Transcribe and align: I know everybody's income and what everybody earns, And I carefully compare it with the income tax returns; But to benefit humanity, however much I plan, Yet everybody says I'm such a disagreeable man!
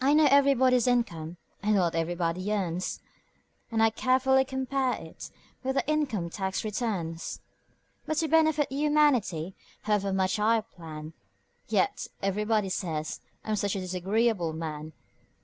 I 0.00 0.12
know 0.12 0.26
everybody's 0.28 0.88
income 0.88 1.36
and 1.62 1.76
what 1.76 1.94
everybody 1.94 2.52
earns, 2.52 3.00
And 3.70 3.80
I 3.80 3.90
carefully 3.90 4.44
compare 4.44 4.94
it 4.94 5.30
with 5.62 5.76
the 5.76 5.88
income 5.88 6.30
tax 6.30 6.64
returns; 6.64 7.40
But 8.06 8.16
to 8.16 8.26
benefit 8.26 8.66
humanity, 8.72 9.54
however 9.82 10.12
much 10.12 10.40
I 10.40 10.60
plan, 10.62 11.12
Yet 11.68 12.08
everybody 12.20 12.70
says 12.70 13.20
I'm 13.44 13.54
such 13.54 13.76
a 13.76 13.80
disagreeable 13.80 14.52
man! 14.52 14.94